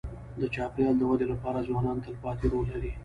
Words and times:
د 0.39 0.43
چاپېریال 0.55 0.95
د 0.97 1.01
ودې 1.09 1.25
لپاره 1.33 1.65
ځوانان 1.67 1.97
تلپاتې 2.05 2.45
رول 2.51 2.65
لري. 2.73 2.91